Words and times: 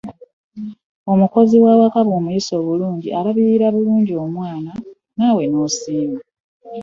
Omukozi 1.11 1.53
ow'awaka 1.57 1.99
bw'omuyisa 2.07 2.53
obulungi 2.61 3.07
alabirirra 3.17 3.67
bulungi 3.75 4.13
omwana 4.23 4.71
mu 4.75 4.81
maka 4.89 5.11
naawe 5.17 5.43
n'osiima. 5.47 6.19